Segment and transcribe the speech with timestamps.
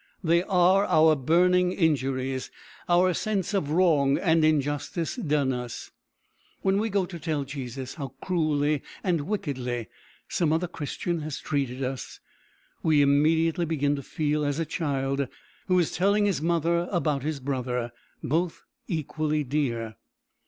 [0.23, 2.49] They are our burning injuries,
[2.89, 5.91] our sense of wrong and injustice done us.
[6.63, 9.89] When we go to tell Jesus how cruelly and wickedly
[10.27, 12.19] some other Christian has treated us,
[12.81, 15.27] we immediately begin to feel as a child
[15.67, 17.91] who is telling his mother about his brother
[18.23, 19.97] both equally dear.